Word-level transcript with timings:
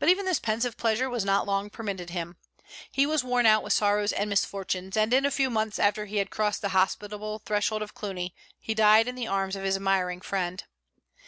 But 0.00 0.08
even 0.08 0.24
this 0.24 0.40
pensive 0.40 0.76
pleasure 0.76 1.08
was 1.08 1.24
not 1.24 1.46
long 1.46 1.70
permitted 1.70 2.10
him. 2.10 2.38
He 2.90 3.06
was 3.06 3.22
worn 3.22 3.46
out 3.46 3.62
with 3.62 3.72
sorrows 3.72 4.12
and 4.12 4.28
misfortunes; 4.28 4.96
and 4.96 5.14
in 5.14 5.24
a 5.24 5.30
few 5.30 5.48
months 5.48 5.78
after 5.78 6.06
he 6.06 6.16
had 6.16 6.30
crossed 6.32 6.60
the 6.60 6.70
hospitable 6.70 7.38
threshold 7.38 7.82
of 7.82 7.94
Cluny 7.94 8.34
he 8.58 8.74
died 8.74 9.06
in 9.06 9.14
the 9.14 9.28
arms 9.28 9.54
of 9.54 9.62
his 9.62 9.76
admiring 9.76 10.22
friend. 10.22 10.64